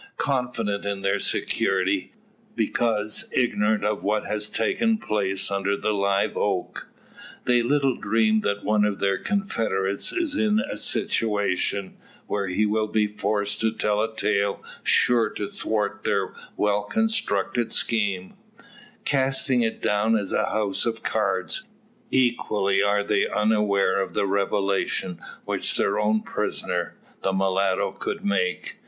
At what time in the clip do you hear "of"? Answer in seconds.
3.85-4.03, 8.83-8.99, 20.87-21.03, 24.01-24.15